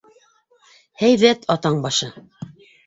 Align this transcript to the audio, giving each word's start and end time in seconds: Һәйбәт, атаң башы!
Һәйбәт, 1.03 1.47
атаң 1.57 1.81
башы! 1.87 2.15